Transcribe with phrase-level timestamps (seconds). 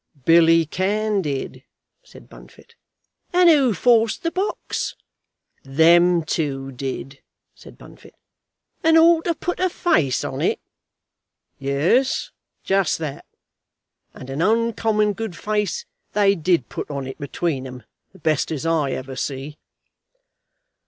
[0.25, 1.63] "Billy Cann did,"
[2.01, 2.73] said Bunfit.
[3.33, 4.95] "And who forced the box?"
[5.61, 7.21] "Them two did,"
[7.53, 8.15] said Bunfit.
[8.83, 10.59] "And all to put a face on it?"
[11.59, 12.31] "Yes;
[12.63, 13.25] just that.
[14.15, 18.65] And an uncommon good face they did put on it between 'em; the best as
[18.65, 19.59] I ever see."